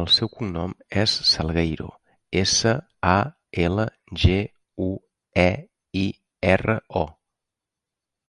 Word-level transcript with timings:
El 0.00 0.06
seu 0.16 0.28
cognom 0.32 0.74
és 1.02 1.14
Salgueiro: 1.28 1.86
essa, 2.42 2.74
a, 3.14 3.16
ela, 3.66 3.88
ge, 4.26 4.38
u, 4.92 4.92
e, 5.48 5.50
i, 6.06 6.08
erra, 6.56 6.82
o. 7.06 7.10